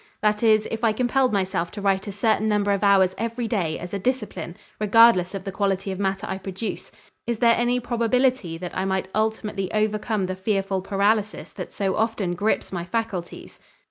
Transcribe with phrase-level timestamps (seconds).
[0.23, 3.77] That is, if I compelled myself to write a certain number of hours every day
[3.77, 6.91] as a discipline, regardless of the quality of matter I produce,
[7.27, 12.33] is there any probability that I might ultimately overcome the fearful paralysis that so often
[12.33, 13.59] grips my faculties?